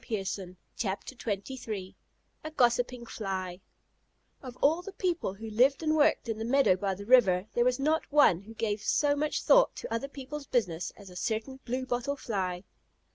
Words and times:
A 0.01 0.03
GOSSIPING 0.03 0.57
FLY 3.05 3.55
Of 4.41 4.57
all 4.59 4.81
the 4.81 4.91
people 4.93 5.33
who 5.35 5.49
lived 5.51 5.83
and 5.83 5.95
worked 5.95 6.27
in 6.27 6.39
the 6.39 6.43
meadow 6.43 6.75
by 6.75 6.95
the 6.95 7.05
river, 7.05 7.45
there 7.53 7.63
was 7.65 7.77
not 7.77 8.11
one 8.11 8.41
who 8.41 8.55
gave 8.55 8.81
so 8.81 9.15
much 9.15 9.43
thought 9.43 9.75
to 9.75 9.93
other 9.93 10.07
people's 10.07 10.47
business 10.47 10.91
as 10.97 11.11
a 11.11 11.15
certain 11.15 11.59
Blue 11.65 11.85
bottle 11.85 12.15
Fly. 12.15 12.63